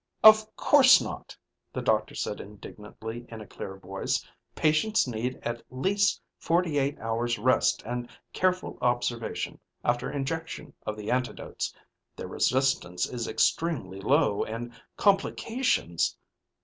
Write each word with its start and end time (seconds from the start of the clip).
"Of 0.23 0.55
course 0.55 0.99
not," 0.99 1.37
the 1.71 1.81
doctor 1.83 2.15
said 2.15 2.41
indignantly 2.41 3.27
in 3.29 3.39
a 3.39 3.45
clear 3.45 3.77
voice. 3.77 4.25
"Patients 4.55 5.05
need 5.07 5.39
at 5.43 5.61
least 5.69 6.19
forty 6.39 6.79
eight 6.79 6.97
hours 6.97 7.37
rest 7.37 7.83
and 7.85 8.09
careful 8.33 8.79
observation 8.81 9.59
after 9.85 10.09
injection 10.11 10.73
of 10.87 10.97
the 10.97 11.11
antidotes. 11.11 11.71
Their 12.15 12.29
resistance 12.29 13.05
is 13.05 13.27
extremely 13.27 13.99
low 14.01 14.43
and 14.43 14.73
complications 14.97 16.17